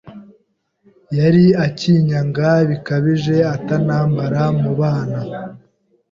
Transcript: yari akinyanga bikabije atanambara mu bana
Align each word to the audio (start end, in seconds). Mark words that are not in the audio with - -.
yari 1.17 1.45
akinyanga 1.65 2.49
bikabije 2.69 3.35
atanambara 3.55 4.41
mu 4.61 4.71
bana 4.79 5.19